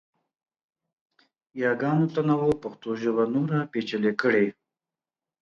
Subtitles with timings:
[1.61, 4.45] یاګانو تنوع پښتو ژبه نوره پیچلې کړې.